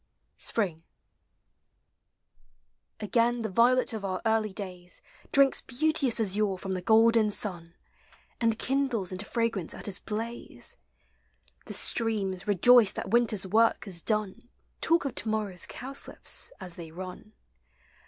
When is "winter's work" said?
13.11-13.85